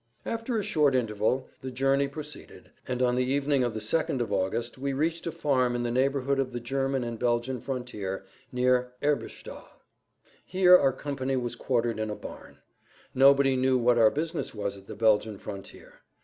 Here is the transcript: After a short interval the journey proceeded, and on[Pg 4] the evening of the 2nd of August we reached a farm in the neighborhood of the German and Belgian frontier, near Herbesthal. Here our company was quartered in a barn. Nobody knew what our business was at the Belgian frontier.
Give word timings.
After 0.25 0.57
a 0.57 0.63
short 0.63 0.95
interval 0.95 1.47
the 1.61 1.69
journey 1.69 2.07
proceeded, 2.07 2.71
and 2.87 3.01
on[Pg 3.01 3.05
4] 3.09 3.15
the 3.17 3.23
evening 3.25 3.63
of 3.63 3.75
the 3.75 3.79
2nd 3.79 4.19
of 4.19 4.31
August 4.33 4.79
we 4.79 4.93
reached 4.93 5.27
a 5.27 5.31
farm 5.31 5.75
in 5.75 5.83
the 5.83 5.91
neighborhood 5.91 6.39
of 6.39 6.51
the 6.51 6.59
German 6.59 7.03
and 7.03 7.19
Belgian 7.19 7.59
frontier, 7.59 8.25
near 8.51 8.93
Herbesthal. 9.03 9.67
Here 10.43 10.75
our 10.75 10.91
company 10.91 11.35
was 11.35 11.55
quartered 11.55 11.99
in 11.99 12.09
a 12.09 12.15
barn. 12.15 12.57
Nobody 13.13 13.55
knew 13.55 13.77
what 13.77 13.99
our 13.99 14.09
business 14.09 14.55
was 14.55 14.75
at 14.75 14.87
the 14.87 14.95
Belgian 14.95 15.37
frontier. 15.37 16.01